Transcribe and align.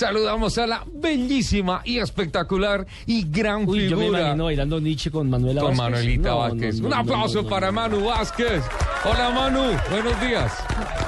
saludamos 0.00 0.56
a 0.56 0.66
la 0.66 0.82
bellísima 0.92 1.82
y 1.84 1.98
espectacular 1.98 2.86
y 3.06 3.30
gran 3.30 3.68
Uy, 3.68 3.88
yo 3.88 3.96
me 3.98 4.04
figura. 4.04 4.20
imagino 4.20 4.44
bailando 4.44 4.80
Nietzsche 4.80 5.10
con 5.10 5.28
Manuela 5.28 5.60
Con 5.60 5.76
Vázquez. 5.76 5.82
Manuelita 5.92 6.28
No, 6.30 6.38
Vázquez. 6.38 6.74
no, 6.76 6.80
no, 6.80 6.86
Un 6.88 6.94
aplauso 6.94 7.34
no, 7.36 7.42
no, 7.42 7.48
para. 7.48 7.70
Manu 7.70 8.04
Vázquez. 8.06 8.62
Hola 9.04 9.30
Manu, 9.30 9.62
buenos 9.90 10.20
días. 10.22 10.52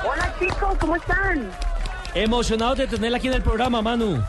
Hola 0.09 0.35
chicos, 0.39 0.77
¿cómo 0.79 0.97
están? 0.97 1.51
Emocionado 2.15 2.75
de 2.75 2.87
tenerla 2.87 3.17
aquí 3.17 3.29
en 3.29 3.35
el 3.35 3.43
programa, 3.43 3.81
Manu. 3.81 4.23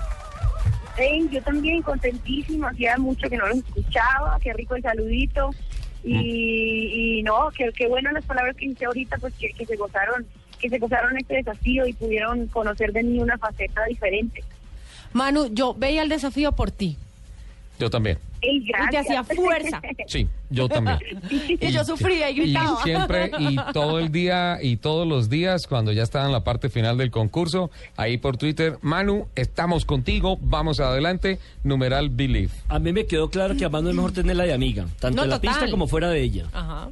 Hey, 0.95 1.27
yo 1.31 1.41
también 1.41 1.81
contentísima, 1.81 2.69
hacía 2.69 2.97
mucho 2.97 3.29
que 3.29 3.35
no 3.35 3.45
los 3.47 3.57
escuchaba, 3.57 4.37
qué 4.41 4.53
rico 4.53 4.75
el 4.75 4.81
saludito. 4.83 5.49
Y, 6.05 7.19
y 7.19 7.23
no, 7.23 7.49
qué, 7.57 7.69
qué 7.75 7.87
bueno 7.87 8.11
las 8.11 8.23
palabras 8.25 8.55
que 8.55 8.65
hice 8.65 8.85
ahorita, 8.85 9.17
pues 9.19 9.33
que, 9.39 9.49
que 9.53 9.65
se 9.65 9.75
gozaron, 9.75 10.25
que 10.59 10.69
se 10.69 10.77
gozaron 10.77 11.17
este 11.17 11.35
desafío 11.35 11.85
y 11.87 11.93
pudieron 11.93 12.47
conocer 12.47 12.91
de 12.93 13.03
mí 13.03 13.19
una 13.19 13.37
faceta 13.37 13.83
diferente. 13.85 14.43
Manu, 15.13 15.47
yo 15.53 15.73
veía 15.73 16.01
el 16.03 16.09
desafío 16.09 16.51
por 16.51 16.71
ti. 16.71 16.97
Yo 17.79 17.89
también. 17.89 18.17
Ey, 18.41 18.57
Y 18.57 18.89
te 18.91 18.97
hacía 18.97 19.23
fuerza. 19.23 19.81
Sí, 20.07 20.27
yo 20.49 20.67
también. 20.69 20.99
Y 21.59 21.71
yo 21.71 21.83
sufría 21.83 22.29
y 22.29 22.33
Y 22.33 22.41
gritaba. 22.43 22.83
siempre 22.83 23.31
y 23.39 23.55
todo 23.73 23.99
el 23.99 24.11
día 24.11 24.59
y 24.61 24.77
todos 24.77 25.07
los 25.07 25.29
días 25.29 25.65
cuando 25.65 25.91
ya 25.91 26.03
estaba 26.03 26.25
en 26.25 26.31
la 26.33 26.43
parte 26.43 26.69
final 26.69 26.97
del 26.97 27.09
concurso, 27.09 27.71
ahí 27.97 28.17
por 28.17 28.37
Twitter, 28.37 28.77
Manu, 28.81 29.27
estamos 29.35 29.85
contigo, 29.85 30.37
vamos 30.41 30.79
adelante, 30.79 31.39
numeral 31.63 32.09
believe. 32.09 32.51
A 32.69 32.79
mí 32.79 32.91
me 32.93 33.05
quedó 33.05 33.29
claro 33.29 33.55
que 33.55 33.65
a 33.65 33.69
Manu 33.69 33.89
es 33.89 33.95
mejor 33.95 34.11
tenerla 34.11 34.43
de 34.43 34.53
amiga, 34.53 34.85
tanto 34.99 35.17
No, 35.17 35.23
en 35.23 35.29
la 35.31 35.37
total. 35.39 35.55
pista 35.59 35.71
como 35.71 35.87
fuera 35.87 36.09
de 36.09 36.21
ella. 36.21 36.45
Ajá. 36.53 36.89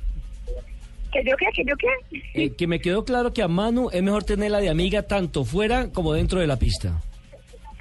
¿Que 1.12 1.24
yo 1.30 1.36
qué? 1.38 1.46
¿Que 1.54 1.64
yo 1.70 1.76
qué? 1.78 2.44
Eh, 2.46 2.54
que 2.54 2.68
me 2.68 2.80
quedó 2.80 3.04
claro 3.06 3.34
que 3.34 3.44
a 3.44 3.48
Manu 3.50 3.90
es 3.92 4.02
mejor 4.02 4.24
tenerla 4.24 4.60
de 4.60 4.70
amiga 4.70 5.04
tanto 5.04 5.44
fuera 5.44 5.90
como 5.90 6.14
dentro 6.14 6.40
de 6.40 6.48
la 6.48 6.56
pista. 6.58 7.02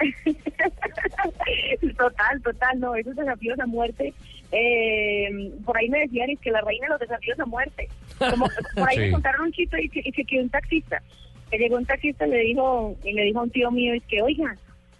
Total, 1.97 2.41
total, 2.41 2.79
no, 2.79 2.95
esos 2.95 3.15
desafíos 3.15 3.59
a 3.59 3.65
muerte. 3.65 4.13
Eh, 4.51 5.51
por 5.63 5.77
ahí 5.77 5.89
me 5.89 5.99
decían 5.99 6.29
es 6.29 6.39
que 6.39 6.51
la 6.51 6.61
reina 6.61 6.87
de 6.87 6.91
los 6.91 6.99
desafíos 6.99 7.39
a 7.39 7.45
muerte. 7.45 7.87
Como, 8.17 8.47
por 8.75 8.89
ahí 8.89 8.95
Sí. 8.97 9.01
me 9.01 9.11
contaron 9.11 9.41
un 9.45 9.51
chiste 9.51 9.83
y 9.83 9.89
que, 9.89 10.01
y 10.03 10.11
que 10.11 10.25
quedó 10.25 10.43
un 10.43 10.49
taxista. 10.49 11.01
Que 11.49 11.57
llegó 11.57 11.77
un 11.77 11.85
taxista 11.85 12.27
y 12.27 12.31
le 12.31 12.39
dijo, 12.39 12.95
y 13.03 13.13
le 13.13 13.23
dijo 13.23 13.39
a 13.39 13.43
un 13.43 13.49
tío 13.51 13.71
mío, 13.71 13.93
es 13.93 14.03
que, 14.03 14.21
oiga, 14.21 14.55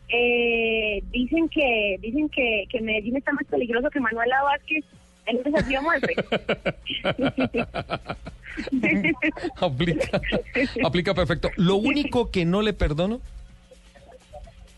eh, 0.09 1.01
dicen 1.11 1.47
que 1.49 1.97
dicen 2.01 2.29
que, 2.29 2.65
que 2.69 2.81
Medellín 2.81 3.17
está 3.17 3.31
más 3.31 3.45
peligroso 3.45 3.89
que 3.89 3.99
Manuela 3.99 4.41
Vázquez 4.43 4.83
en 5.25 5.37
un 5.37 5.43
desafío 5.43 5.79
a 5.79 5.81
muerte. 5.81 6.15
aplica, 9.61 10.21
aplica 10.83 11.13
perfecto. 11.13 11.49
Lo 11.55 11.75
único 11.75 12.31
que 12.31 12.45
no 12.45 12.61
le 12.61 12.73
perdono, 12.73 13.21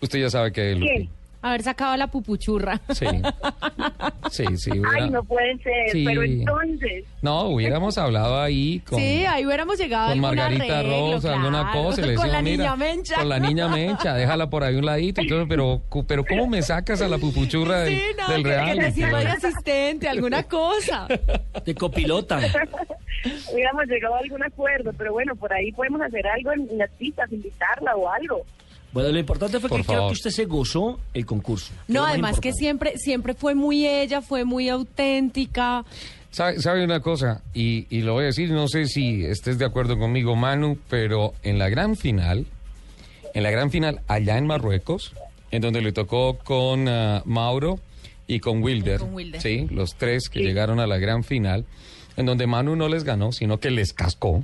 usted 0.03 0.19
ya 0.19 0.29
sabe 0.29 0.51
que. 0.51 0.77
¿Quién? 0.79 1.09
Haber 1.45 1.61
sacado 1.61 1.97
la 1.97 2.07
pupuchurra. 2.07 2.79
Sí, 2.93 3.05
sí, 4.31 4.45
sí. 4.55 4.71
hubiera- 4.71 4.89
Ay, 5.03 5.09
no 5.09 5.21
puede 5.25 5.57
ser, 5.57 5.89
Sí. 5.91 6.05
pero 6.05 6.23
entonces... 6.23 7.03
No, 7.21 7.49
hubiéramos 7.49 7.97
hablado 7.97 8.39
ahí 8.41 8.79
con, 8.79 8.97
sí, 8.97 9.25
ahí 9.25 9.45
hubiéramos 9.45 9.77
llegado 9.77 10.11
con 10.11 10.21
Margarita 10.21 10.79
arreglo, 10.79 11.11
Rosa, 11.15 11.33
alguna 11.33 11.71
cosa. 11.73 11.99
y 11.99 12.05
le 12.05 12.15
con 12.15 12.27
decimos, 12.27 12.31
la 12.31 12.41
"Mira, 12.41 12.57
niña 12.63 12.75
Mencha. 12.77 13.15
Con 13.15 13.27
la 13.27 13.39
niña 13.39 13.67
Mencha, 13.67 14.13
déjala 14.13 14.49
por 14.49 14.63
ahí 14.63 14.75
un 14.75 14.85
ladito. 14.85 15.21
y 15.21 15.27
todo, 15.27 15.45
pero, 15.45 15.81
pero 16.07 16.23
¿cómo 16.23 16.47
me 16.47 16.61
sacas 16.61 17.01
a 17.01 17.09
la 17.09 17.17
pupuchurra 17.17 17.81
del, 17.81 17.93
Sí, 17.97 18.01
no, 18.17 18.33
del 18.33 18.43
que- 18.43 18.49
que 18.49 19.05
de 19.17 19.27
asistente, 19.27 20.07
alguna 20.07 20.43
cosa. 20.43 21.07
De 21.65 21.75
copilota. 21.75 22.39
hubiéramos 23.53 23.85
llegado 23.87 24.15
a 24.15 24.19
algún 24.19 24.43
acuerdo, 24.43 24.91
pero 24.97 25.11
bueno, 25.11 25.35
por 25.35 25.51
ahí 25.53 25.73
podemos 25.73 26.01
hacer 26.01 26.25
algo 26.25 26.53
en 26.53 26.77
las 26.77 26.89
pistas, 26.91 27.29
invitarla 27.33 27.95
o 27.97 28.09
algo. 28.09 28.45
Bueno, 28.93 29.11
lo 29.11 29.19
importante 29.19 29.59
fue 29.59 29.69
Por 29.69 29.79
que 29.79 29.87
creo 29.87 30.07
que 30.07 30.13
usted 30.13 30.29
se 30.29 30.45
gozó 30.45 30.99
el 31.13 31.25
concurso. 31.25 31.73
No, 31.87 32.05
además 32.05 32.39
que 32.39 32.53
siempre, 32.53 32.97
siempre 32.97 33.33
fue 33.33 33.55
muy 33.55 33.87
ella, 33.87 34.21
fue 34.21 34.45
muy 34.45 34.69
auténtica. 34.69 35.83
¿Sabe, 36.29 36.61
sabe 36.61 36.83
una 36.83 36.99
cosa? 36.99 37.41
Y, 37.53 37.87
y 37.89 38.01
lo 38.01 38.13
voy 38.13 38.23
a 38.23 38.27
decir, 38.27 38.51
no 38.51 38.67
sé 38.67 38.85
si 38.85 39.25
estés 39.25 39.57
de 39.57 39.65
acuerdo 39.65 39.97
conmigo, 39.97 40.35
Manu, 40.35 40.77
pero 40.89 41.33
en 41.43 41.59
la 41.59 41.69
gran 41.69 41.95
final, 41.95 42.45
en 43.33 43.43
la 43.43 43.51
gran 43.51 43.71
final 43.71 44.01
allá 44.07 44.37
en 44.37 44.45
Marruecos, 44.45 45.13
en 45.51 45.61
donde 45.61 45.81
le 45.81 45.91
tocó 45.91 46.37
con 46.37 46.87
ah, 46.87 47.21
Mauro 47.25 47.79
y 48.25 48.39
con 48.39 48.63
Wilder, 48.63 48.99
con 48.99 49.13
Wilder. 49.13 49.41
sí, 49.41 49.67
los 49.69 49.95
tres 49.95 50.29
que 50.29 50.39
llegaron 50.39 50.79
a 50.79 50.87
la 50.87 50.97
gran 50.97 51.23
final, 51.23 51.65
en 52.17 52.25
donde 52.25 52.47
Manu 52.47 52.75
no 52.75 52.89
les 52.89 53.03
ganó, 53.03 53.31
sino 53.31 53.59
que 53.59 53.69
les 53.69 53.93
cascó. 53.93 54.43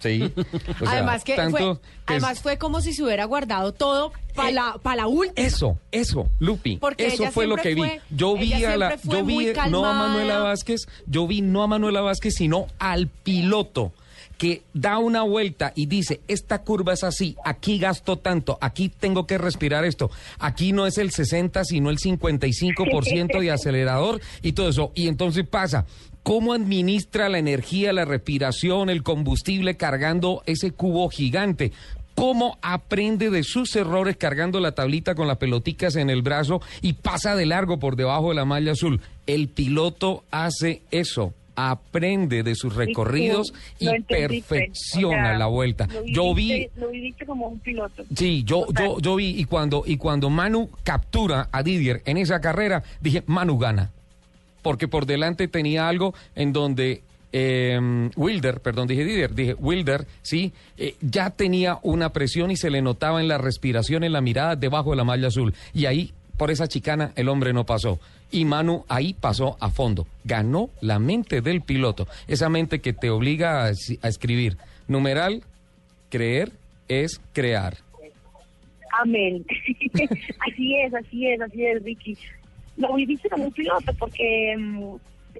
Sí. 0.00 0.22
O 0.22 0.78
sea, 0.84 0.90
además 0.92 1.24
que 1.24 1.36
tanto 1.36 1.56
fue, 1.56 1.60
que 1.60 1.72
es- 1.72 2.22
además 2.22 2.40
fue 2.40 2.58
como 2.58 2.80
si 2.80 2.92
se 2.92 3.02
hubiera 3.04 3.24
guardado 3.26 3.72
todo 3.72 4.12
para 4.34 4.50
la, 4.50 4.78
pa' 4.82 4.96
la 4.96 5.06
última. 5.06 5.46
Eso, 5.46 5.78
eso, 5.92 6.28
Lupi. 6.38 6.78
Porque 6.78 7.06
eso 7.06 7.30
fue 7.30 7.46
lo 7.46 7.56
que 7.56 7.74
vi. 7.74 7.82
yo 8.10 8.34
vi 8.34 8.52
a 8.64 8.76
la, 8.76 8.96
yo 9.04 9.24
vi 9.24 9.52
no 9.68 9.84
a. 9.84 9.92
Manuela 9.92 10.38
Vázquez, 10.38 10.86
yo 11.06 11.26
vi 11.26 11.42
no 11.42 11.62
a 11.62 11.66
Manuela 11.66 12.00
Vázquez, 12.00 12.34
sino 12.36 12.66
al 12.78 13.06
piloto 13.08 13.92
que 14.40 14.62
da 14.72 14.96
una 14.96 15.20
vuelta 15.20 15.74
y 15.76 15.84
dice, 15.84 16.22
esta 16.26 16.62
curva 16.62 16.94
es 16.94 17.04
así, 17.04 17.36
aquí 17.44 17.78
gasto 17.78 18.16
tanto, 18.16 18.56
aquí 18.62 18.88
tengo 18.88 19.26
que 19.26 19.36
respirar 19.36 19.84
esto, 19.84 20.10
aquí 20.38 20.72
no 20.72 20.86
es 20.86 20.96
el 20.96 21.10
60, 21.10 21.62
sino 21.62 21.90
el 21.90 21.98
55% 21.98 23.38
de 23.38 23.50
acelerador 23.50 24.22
y 24.40 24.52
todo 24.52 24.70
eso. 24.70 24.92
Y 24.94 25.08
entonces 25.08 25.46
pasa, 25.46 25.84
¿cómo 26.22 26.54
administra 26.54 27.28
la 27.28 27.38
energía, 27.38 27.92
la 27.92 28.06
respiración, 28.06 28.88
el 28.88 29.02
combustible 29.02 29.76
cargando 29.76 30.42
ese 30.46 30.70
cubo 30.70 31.10
gigante? 31.10 31.72
cómo 32.14 32.58
aprende 32.60 33.30
de 33.30 33.42
sus 33.44 33.74
errores 33.76 34.16
cargando 34.18 34.60
la 34.60 34.72
tablita 34.72 35.14
con 35.14 35.26
las 35.26 35.38
peloticas 35.38 35.96
en 35.96 36.10
el 36.10 36.20
brazo 36.20 36.60
y 36.82 36.94
pasa 36.94 37.34
de 37.34 37.46
largo 37.46 37.78
por 37.78 37.96
debajo 37.96 38.30
de 38.30 38.34
la 38.34 38.44
malla 38.44 38.72
azul. 38.72 39.00
El 39.26 39.48
piloto 39.48 40.24
hace 40.30 40.82
eso. 40.90 41.32
Aprende 41.68 42.42
de 42.42 42.54
sus 42.54 42.74
recorridos 42.74 43.52
y 43.78 43.88
perfecciona 44.02 45.16
O 45.16 45.26
sea, 45.26 45.38
la 45.38 45.46
vuelta. 45.46 45.86
lo 45.92 46.04
Yo 46.06 46.34
vi, 46.34 46.52
viviste- 46.52 46.80
Lo 46.80 46.88
viviste 46.90 47.26
como 47.26 47.48
un 47.48 47.58
piloto. 47.58 48.04
sí, 48.16 48.44
yo, 48.44 48.62
Total. 48.66 48.86
yo, 48.86 48.98
yo 49.00 49.16
vi 49.16 49.38
y 49.38 49.44
cuando 49.44 49.82
y 49.86 49.96
cuando 49.96 50.30
Manu 50.30 50.70
captura 50.84 51.48
a 51.52 51.62
Didier 51.62 52.02
en 52.06 52.16
esa 52.16 52.40
carrera, 52.40 52.82
dije 53.00 53.22
Manu 53.26 53.58
gana, 53.58 53.90
porque 54.62 54.88
por 54.88 55.06
delante 55.06 55.48
tenía 55.48 55.88
algo 55.88 56.14
en 56.34 56.52
donde 56.52 57.02
eh, 57.32 57.78
Wilder, 58.16 58.60
perdón, 58.60 58.88
dije 58.88 59.04
Didier, 59.04 59.34
dije 59.34 59.54
Wilder, 59.54 60.06
sí, 60.22 60.52
eh, 60.76 60.96
ya 61.00 61.30
tenía 61.30 61.78
una 61.82 62.12
presión 62.12 62.50
y 62.50 62.56
se 62.56 62.70
le 62.70 62.82
notaba 62.82 63.20
en 63.20 63.28
la 63.28 63.38
respiración, 63.38 64.02
en 64.02 64.12
la 64.12 64.20
mirada 64.20 64.56
debajo 64.56 64.90
de 64.90 64.96
la 64.96 65.04
malla 65.04 65.28
azul. 65.28 65.54
Y 65.72 65.86
ahí, 65.86 66.12
por 66.40 66.50
esa 66.50 66.68
chicana, 66.68 67.12
el 67.16 67.28
hombre 67.28 67.52
no 67.52 67.66
pasó. 67.66 68.00
Y 68.30 68.46
Manu 68.46 68.86
ahí 68.88 69.12
pasó 69.12 69.58
a 69.60 69.68
fondo. 69.68 70.06
Ganó 70.24 70.70
la 70.80 70.98
mente 70.98 71.42
del 71.42 71.60
piloto. 71.60 72.08
Esa 72.28 72.48
mente 72.48 72.80
que 72.80 72.94
te 72.94 73.10
obliga 73.10 73.66
a, 73.66 73.70
escribir. 74.08 74.56
Numeral, 74.88 75.42
creer 76.08 76.50
es 76.88 77.20
crear. 77.34 77.76
Amén. 78.98 79.44
así 80.50 80.76
es, 80.78 80.94
así 80.94 81.26
es, 81.26 81.42
así 81.42 81.66
es, 81.66 81.84
Vicky. 81.84 82.16
Lo 82.78 82.94
viviste 82.94 83.28
como 83.28 83.44
un 83.44 83.52
piloto 83.52 83.92
porque 83.98 84.56
mm, 84.56 84.94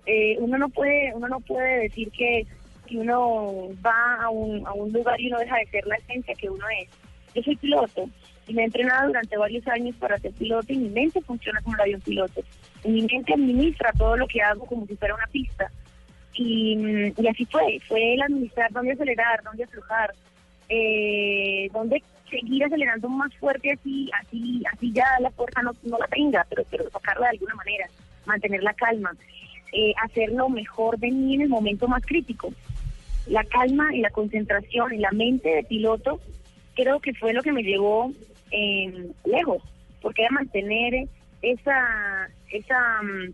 eh, 0.04 0.36
uno 0.38 0.58
no 0.58 0.68
puede 0.68 1.14
uno 1.14 1.28
no 1.28 1.40
puede 1.40 1.84
decir 1.84 2.10
que, 2.10 2.44
que 2.86 2.98
uno 2.98 3.70
va 3.82 4.22
a 4.22 4.28
un, 4.28 4.66
a 4.66 4.74
un 4.74 4.92
lugar 4.92 5.18
y 5.18 5.28
uno 5.28 5.38
deja 5.38 5.56
de 5.56 5.66
ser 5.68 5.86
la 5.86 5.96
esencia 5.96 6.34
que 6.34 6.50
uno 6.50 6.66
es. 6.78 6.90
Yo 7.34 7.42
soy 7.42 7.56
piloto 7.56 8.06
y 8.46 8.54
me 8.54 8.62
he 8.62 8.64
entrenado 8.66 9.08
durante 9.08 9.36
varios 9.36 9.66
años 9.68 9.94
para 9.96 10.18
ser 10.18 10.32
piloto 10.32 10.72
y 10.72 10.78
mi 10.78 10.88
mente 10.88 11.20
funciona 11.22 11.60
como 11.62 11.76
un 11.82 12.00
piloto. 12.00 12.42
Y 12.84 12.88
mi 12.88 13.02
mente 13.02 13.34
administra 13.34 13.92
todo 13.96 14.16
lo 14.16 14.26
que 14.26 14.42
hago 14.42 14.66
como 14.66 14.86
si 14.86 14.96
fuera 14.96 15.14
una 15.14 15.26
pista. 15.26 15.70
Y, 16.34 16.76
mm, 16.76 17.12
y 17.22 17.28
así 17.28 17.44
fue, 17.46 17.80
fue 17.86 18.14
el 18.14 18.22
administrar 18.22 18.72
dónde 18.72 18.92
acelerar, 18.92 19.42
dónde 19.44 19.64
aflojar, 19.64 20.14
eh, 20.68 21.68
dónde 21.72 22.02
seguir 22.30 22.64
acelerando 22.64 23.08
más 23.08 23.34
fuerte 23.36 23.72
así, 23.72 24.08
así, 24.20 24.62
así 24.72 24.92
ya 24.92 25.04
la 25.20 25.30
fuerza 25.30 25.62
no, 25.62 25.72
no 25.82 25.98
la 25.98 26.06
tenga, 26.06 26.46
pero, 26.48 26.64
pero 26.70 26.88
sacarla 26.90 27.26
de 27.26 27.32
alguna 27.32 27.54
manera, 27.56 27.88
mantener 28.24 28.62
la 28.62 28.72
calma, 28.74 29.12
eh, 29.72 29.92
hacer 30.02 30.30
lo 30.30 30.48
mejor 30.48 30.98
de 30.98 31.10
mí 31.10 31.34
en 31.34 31.42
el 31.42 31.48
momento 31.48 31.88
más 31.88 32.04
crítico. 32.04 32.52
La 33.26 33.44
calma 33.44 33.94
y 33.94 34.00
la 34.00 34.10
concentración 34.10 34.94
y 34.94 34.98
la 34.98 35.10
mente 35.10 35.48
de 35.50 35.64
piloto 35.64 36.20
creo 36.74 37.00
que 37.00 37.12
fue 37.14 37.32
lo 37.32 37.42
que 37.42 37.52
me 37.52 37.62
llevó 37.62 38.12
lejos, 39.24 39.62
porque 40.00 40.22
era 40.22 40.30
mantener 40.32 41.08
esa, 41.42 42.28
esa, 42.50 43.02
mm, 43.02 43.32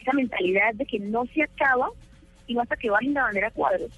esa 0.00 0.12
mentalidad 0.12 0.74
de 0.74 0.86
que 0.86 0.98
no 0.98 1.24
se 1.26 1.42
acaba 1.42 1.90
y 2.46 2.58
hasta 2.58 2.76
que 2.76 2.90
bajen 2.90 3.14
la 3.14 3.24
bandera 3.24 3.50
cuadros. 3.50 3.90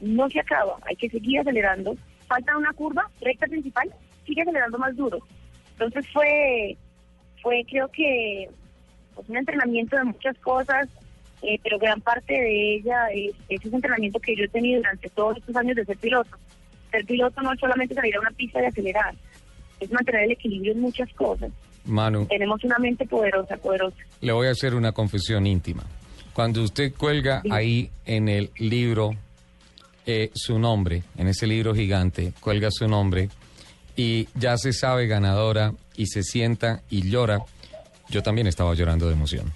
No 0.00 0.28
se 0.30 0.40
acaba, 0.40 0.78
hay 0.86 0.96
que 0.96 1.10
seguir 1.10 1.40
acelerando. 1.40 1.96
Falta 2.26 2.56
una 2.56 2.72
curva, 2.72 3.08
recta 3.20 3.46
principal, 3.46 3.92
sigue 4.26 4.42
acelerando 4.42 4.78
más 4.78 4.96
duro. 4.96 5.18
Entonces 5.72 6.06
fue, 6.12 6.76
fue 7.42 7.64
creo 7.68 7.88
que 7.88 8.48
pues, 9.14 9.28
un 9.28 9.36
entrenamiento 9.36 9.96
de 9.96 10.04
muchas 10.04 10.36
cosas, 10.38 10.88
eh, 11.42 11.58
pero 11.62 11.78
gran 11.78 12.00
parte 12.00 12.32
de 12.32 12.74
ella 12.76 13.08
es, 13.08 13.32
es 13.48 13.64
ese 13.64 13.74
entrenamiento 13.74 14.20
que 14.20 14.36
yo 14.36 14.44
he 14.44 14.48
tenido 14.48 14.80
durante 14.80 15.08
todos 15.10 15.36
estos 15.38 15.56
años 15.56 15.76
de 15.76 15.84
ser 15.84 15.98
piloto. 15.98 16.30
Ser 16.90 17.04
piloto 17.04 17.40
no 17.42 17.52
es 17.52 17.60
solamente 17.60 17.94
salir 17.94 18.16
a 18.16 18.20
una 18.20 18.30
pista 18.30 18.62
y 18.62 18.66
acelerar, 18.66 19.14
es 19.84 19.92
mantener 19.92 20.24
el 20.24 20.32
equilibrio 20.32 20.72
en 20.72 20.80
muchas 20.80 21.12
cosas. 21.14 21.50
Manu, 21.84 22.26
Tenemos 22.26 22.62
una 22.64 22.78
mente 22.78 23.06
poderosa, 23.06 23.56
poderosa. 23.56 23.96
le 24.20 24.32
voy 24.32 24.46
a 24.46 24.50
hacer 24.52 24.74
una 24.74 24.92
confesión 24.92 25.46
íntima. 25.46 25.84
Cuando 26.32 26.62
usted 26.62 26.94
cuelga 26.94 27.42
ahí 27.50 27.90
en 28.06 28.28
el 28.28 28.50
libro 28.58 29.10
eh, 30.06 30.30
su 30.34 30.58
nombre, 30.58 31.02
en 31.16 31.28
ese 31.28 31.46
libro 31.46 31.74
gigante, 31.74 32.32
cuelga 32.40 32.68
su 32.70 32.88
nombre 32.88 33.28
y 33.96 34.28
ya 34.34 34.56
se 34.56 34.72
sabe 34.72 35.06
ganadora 35.06 35.74
y 35.96 36.06
se 36.06 36.22
sienta 36.22 36.82
y 36.88 37.08
llora, 37.10 37.40
yo 38.08 38.22
también 38.22 38.46
estaba 38.46 38.74
llorando 38.74 39.06
de 39.08 39.12
emoción. 39.14 39.52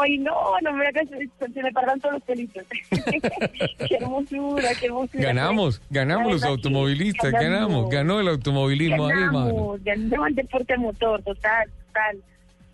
Ay, 0.00 0.18
no, 0.18 0.34
no 0.62 0.72
me 0.74 0.84
se 0.92 1.62
me 1.62 1.72
paran 1.72 1.98
todos 2.00 2.14
los 2.14 2.22
pelitos. 2.24 2.62
qué 2.90 3.96
hermosura, 3.96 4.68
qué 4.78 4.86
hermosura. 4.86 5.24
Ganamos, 5.24 5.80
ganamos 5.90 6.32
los 6.32 6.42
automovilistas, 6.44 7.32
ganamos, 7.32 7.88
ganó 7.88 8.20
el 8.20 8.28
automovilismo 8.28 9.06
ganamos, 9.06 9.82
ganamos 9.82 10.28
el 10.28 10.34
deporte 10.34 10.76
motor, 10.76 11.22
total, 11.22 11.68
total. 11.86 12.22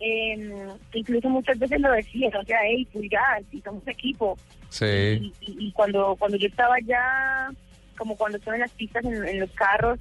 Eh, 0.01 0.67
incluso 0.93 1.29
muchas 1.31 1.59
veces 1.59 1.81
lo 1.81 1.91
decía, 1.93 2.29
o 2.39 2.45
sea, 2.45 2.59
hey, 2.65 2.87
pulgar, 2.93 3.43
si 3.51 3.61
somos 3.61 3.87
equipo. 3.89 4.37
Sí, 4.69 4.85
Y, 4.85 5.33
y- 5.41 5.57
y 5.69 5.73
cuando 5.73 6.17
cuando 6.19 6.37
yo 6.37 6.49
estaba 6.49 6.75
ya, 6.85 7.49
como 7.97 8.17
cuando 8.17 8.37
estaba 8.39 8.57
en 8.57 8.63
las 8.63 8.73
pistas, 8.73 9.05
en, 9.05 9.27
en 9.27 9.41
los 9.41 9.51
carros, 9.53 9.99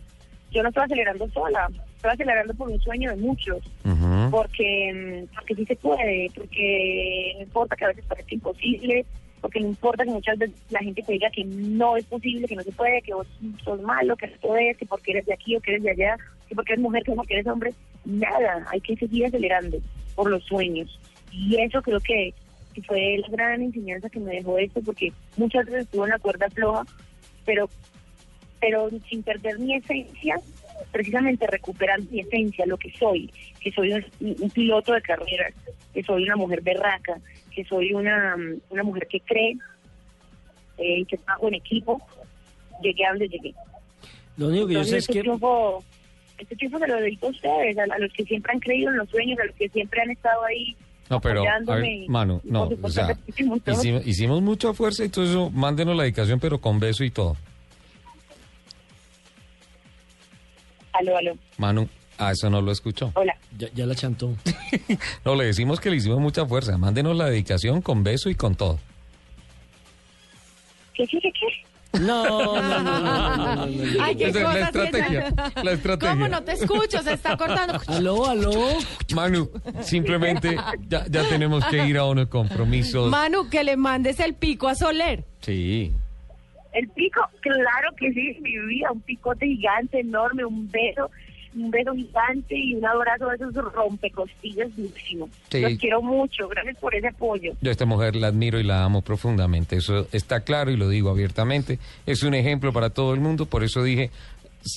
yo 0.52 0.64
no 0.64 0.70
estaba 0.70 0.86
acelerando 0.86 1.30
sola, 1.30 1.70
estaba 1.96 2.14
acelerando 2.14 2.54
por 2.56 2.70
un 2.70 2.80
sueño 2.82 3.12
de 3.12 3.16
muchos 3.18 3.58
ujú, 3.86 4.06
porque, 4.36 4.92
mm, 4.94 5.34
porque 5.34 5.56
sí 5.56 5.66
se 5.66 5.78
puede, 5.78 6.30
porque 6.36 7.32
no 7.38 7.44
importa 7.44 7.78
que 7.78 7.86
a 7.86 7.88
veces 7.88 8.04
parezca 8.06 8.36
imposible, 8.36 9.06
porque 9.40 9.62
no 9.62 9.68
importa 9.68 10.04
que 10.04 10.12
muchas 10.12 10.38
veces 10.38 10.58
la 10.72 10.80
gente 10.80 11.02
te 11.04 11.14
diga 11.14 11.30
que 11.30 11.46
no 11.46 11.96
es 11.96 12.04
posible, 12.04 12.46
que 12.46 12.58
no 12.58 12.64
se 12.64 12.74
puede, 12.74 13.02
que 13.02 13.14
vos 13.14 13.28
sos 13.64 13.82
malo, 13.82 14.18
que 14.18 14.28
no 14.28 14.36
podés, 14.42 14.76
que 14.76 14.86
porque 14.86 15.12
eres 15.12 15.26
de 15.26 15.34
aquí 15.34 15.56
o 15.56 15.62
que 15.62 15.72
eres 15.72 15.84
de 15.84 15.92
allá, 15.92 16.18
que 16.50 16.56
porque 16.56 16.74
eres 16.74 16.84
mujer, 16.84 17.04
que 17.04 17.14
porque 17.14 17.34
eres 17.36 17.48
hombre, 17.48 17.74
nada, 18.04 18.68
hay 18.72 18.82
que 18.82 18.98
seguir 18.98 19.26
acelerando 19.28 19.78
por 20.16 20.30
los 20.30 20.44
sueños. 20.44 21.00
Y 21.32 21.56
eso 21.62 21.82
creo 21.82 22.02
que, 22.02 22.34
fue 22.86 23.18
la 23.20 23.30
gran 23.30 23.62
enseñanza 23.62 24.10
que 24.10 24.20
me 24.20 24.36
dejó 24.36 24.58
esto, 24.58 24.82
porque 24.82 25.14
muchas 25.38 25.66
veces 25.66 25.84
estuve 25.84 26.04
en 26.04 26.10
la 26.10 26.20
cuerda 26.20 26.50
floja, 26.50 26.84
pero 27.46 27.70
pero 28.60 28.90
sin 29.10 29.24
perder 29.24 29.60
mi 29.60 29.76
esencia, 29.76 30.42
precisamente 30.92 31.48
recuperando 31.48 32.10
mi 32.12 32.22
esencia, 32.22 32.66
lo 32.66 32.78
que 32.78 32.92
soy, 32.92 33.32
que 33.60 33.72
soy 33.72 33.94
un, 33.94 34.06
un 34.20 34.50
piloto 34.50 34.94
de 34.94 35.02
carreras, 35.02 35.54
que 35.94 36.04
soy 36.04 36.24
una 36.24 36.36
mujer 36.36 36.62
berraca, 36.62 37.20
que 37.54 37.64
soy 37.66 37.94
una, 37.94 38.36
una 38.70 38.84
mujer 38.84 39.08
que 39.10 39.20
cree 39.22 39.58
eh, 40.78 41.00
y 41.00 41.06
que 41.06 41.18
trabajo 41.18 41.48
en 41.48 41.56
equipo, 41.56 42.02
llegué 42.82 43.06
a 43.06 43.10
donde 43.10 43.28
llegué. 43.28 43.54
Lo 44.38 44.48
único 44.48 44.68
que 44.68 44.74
yo 44.74 44.84
sé 44.84 44.98
es 44.98 45.04
este 45.04 45.14
que... 45.14 45.20
triunfo, 45.22 45.84
este 46.38 46.56
triunfo 46.56 46.80
se 46.80 46.88
lo 46.88 46.96
dedico 46.98 47.28
a 47.28 47.30
ustedes, 47.30 47.78
a, 47.78 47.84
a 47.84 48.00
los 48.00 48.12
que 48.14 48.24
siempre 48.26 48.52
han 48.54 48.60
creído 48.60 48.92
en 48.92 48.98
los 48.98 49.10
sueños, 49.10 49.40
a 49.40 49.46
los 49.46 49.56
que 49.56 49.70
siempre 49.70 50.02
han 50.02 50.12
estado 50.12 50.44
ahí 50.44 50.76
No, 51.10 51.22
pero, 51.22 51.42
a 51.42 51.44
ver, 51.44 51.52
apoyándome. 51.54 52.06
Manu, 52.10 52.42
Y, 52.44 52.52
no, 52.52 52.70
o 52.82 52.90
sea, 52.90 53.18
hicimos, 53.28 53.62
hicimos 54.06 54.42
mucha 54.42 54.74
fuerza 54.74 55.06
y 55.06 55.10
todo 55.10 55.24
eso, 55.26 55.50
mándenos 55.52 55.96
la 55.96 56.04
dedicación, 56.04 56.40
pero 56.40 56.60
con 56.60 56.80
beso 56.80 57.04
y 57.04 57.12
todo. 57.12 57.38
Aló, 61.00 61.18
aló, 61.18 61.38
Manu, 61.58 61.90
a 62.18 62.32
eso 62.32 62.50
no 62.50 62.62
lo 62.62 62.72
escuchó. 62.72 63.12
hola. 63.16 63.36
Ya, 63.58 63.68
ya 63.74 63.86
la 63.86 63.96
chantó. 63.96 64.36
No, 65.24 65.36
le 65.36 65.46
decimos 65.46 65.80
que 65.80 65.90
le 65.90 65.98
hicimos 65.98 66.20
mucha 66.20 66.46
fuerza, 66.46 66.78
mándenos 66.78 67.16
la 67.18 67.26
dedicación 67.26 67.82
con 67.82 68.04
beso 68.04 68.30
y 68.30 68.36
con 68.36 68.56
todo. 68.56 68.80
¿Qué, 70.94 71.06
qué, 71.08 71.20
qué, 71.20 71.32
qué? 71.32 72.00
No, 72.00 72.26
no, 72.26 72.62
no, 72.62 72.80
no, 72.80 73.00
no, 73.00 73.36
no, 73.36 73.36
no, 73.38 73.66
no. 73.66 74.04
Ay, 74.04 74.16
qué 74.18 74.28
Esa 74.28 74.40
es 74.40 74.44
la 74.44 74.60
estrategia, 74.60 75.34
la 75.64 75.72
estrategia. 75.72 76.14
¿Cómo 76.14 76.28
no 76.28 76.44
te 76.44 76.52
escucho? 76.54 77.02
Se 77.02 77.14
está 77.14 77.38
cortando. 77.38 77.80
Aló, 77.88 78.26
aló. 78.28 78.52
Manu, 79.14 79.50
simplemente 79.82 80.58
ya, 80.88 81.06
ya 81.10 81.24
tenemos 81.30 81.64
que 81.66 81.88
ir 81.88 81.98
a 81.98 82.06
unos 82.06 82.28
compromisos. 82.28 83.10
Manu, 83.10 83.50
que 83.50 83.64
le 83.64 83.78
mandes 83.78 84.20
el 84.20 84.34
pico 84.34 84.68
a 84.68 84.76
Soler. 84.76 85.24
Sí, 85.42 85.94
El 86.76 86.90
pico, 86.90 87.22
claro 87.40 87.96
que 87.98 88.12
sí, 88.12 88.38
mi 88.42 88.60
vida, 88.68 88.92
un 88.92 89.00
picote 89.00 89.46
gigante, 89.46 90.02
enorme, 90.02 90.44
un 90.44 90.70
beso, 90.70 91.10
un 91.56 91.72
beso 91.72 91.94
gigante 91.94 92.54
y 92.54 92.76
un 92.76 92.86
abrazo 92.86 93.30
de 93.30 93.36
esos 93.36 93.56
rompecostillas 93.74 94.76
durísimo. 94.76 95.30
Sí. 95.50 95.62
Los 95.62 95.80
quiero 95.80 96.02
mucho, 96.02 96.50
gracias 96.50 96.78
por 96.78 96.94
ese 96.94 97.08
apoyo. 97.08 97.54
yo 97.62 97.70
a 97.70 97.72
esta 97.72 97.86
mujer 97.86 98.18
la 98.18 98.28
admiro 98.28 98.60
y 98.60 98.64
la 98.64 98.84
amo 98.84 99.02
profundamente. 99.02 99.78
Eso 99.78 100.06
está 100.12 100.42
claro 100.42 100.70
y 100.70 100.76
lo 100.76 100.90
digo 100.90 101.10
abiertamente. 101.10 101.80
Es 102.06 102.24
un 102.24 102.34
ejemplo 102.34 102.74
para 102.74 102.90
todo 102.90 103.14
el 103.14 103.22
mundo, 103.22 103.46
por 103.46 103.64
eso 103.64 103.82
dije, 103.82 104.12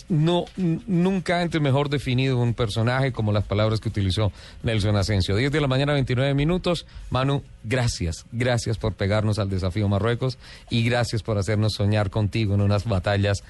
no, 0.08 0.44
nunca 0.56 1.40
antes 1.40 1.60
mejor 1.60 1.88
definido 1.88 2.38
un 2.38 2.54
personaje 2.54 3.12
como 3.12 3.32
las 3.32 3.44
palabras 3.44 3.80
que 3.80 3.88
utilizó 3.88 4.32
Nelson 4.62 4.96
Asensio. 4.96 5.36
10 5.36 5.50
de 5.52 5.60
la 5.60 5.66
mañana, 5.66 5.92
29 5.94 6.34
minutos. 6.34 6.86
Manu, 7.10 7.42
gracias. 7.64 8.26
Gracias 8.32 8.78
por 8.78 8.94
pegarnos 8.94 9.38
al 9.38 9.48
desafío 9.50 9.88
Marruecos 9.88 10.38
y 10.70 10.84
gracias 10.84 11.22
por 11.22 11.38
hacernos 11.38 11.74
soñar 11.74 12.10
contigo 12.10 12.54
en 12.54 12.60
unas 12.60 12.84
batallas 12.86 13.44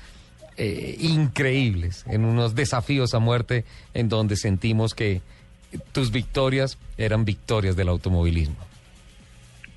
eh, 0.56 0.96
increíbles, 1.00 2.04
en 2.08 2.24
unos 2.24 2.54
desafíos 2.54 3.14
a 3.14 3.18
muerte 3.18 3.64
en 3.94 4.08
donde 4.08 4.36
sentimos 4.36 4.94
que 4.94 5.22
tus 5.92 6.10
victorias 6.10 6.78
eran 6.96 7.24
victorias 7.24 7.76
del 7.76 7.88
automovilismo. 7.88 8.56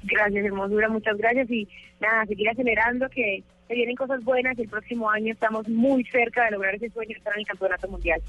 Gracias, 0.03 0.45
hermosura, 0.45 0.89
muchas 0.89 1.17
gracias 1.17 1.49
y 1.51 1.67
nada, 1.99 2.25
seguir 2.25 2.49
acelerando 2.49 3.07
que 3.09 3.43
se 3.71 3.75
vienen 3.75 3.95
cosas 3.95 4.21
buenas 4.25 4.57
y 4.59 4.63
el 4.63 4.67
próximo 4.67 5.09
año 5.09 5.31
estamos 5.31 5.65
muy 5.69 6.03
cerca 6.03 6.43
de 6.43 6.51
lograr 6.51 6.75
ese 6.75 6.89
sueño 6.89 7.07
de 7.07 7.17
estar 7.19 7.33
en 7.33 7.39
el 7.39 7.47
campeonato 7.47 7.87
mundial. 7.87 8.21